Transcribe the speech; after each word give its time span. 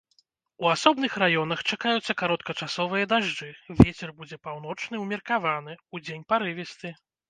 У 0.63 0.69
асобных 0.75 1.17
раёнах 1.23 1.59
чакаюцца 1.75 2.17
кароткачасовыя 2.23 3.11
дажджы, 3.13 3.53
вецер 3.85 4.09
будзе 4.19 4.43
паўночны 4.51 4.95
ўмеркаваны, 5.07 5.81
удзень 5.99 6.31
парывісты. 6.33 6.99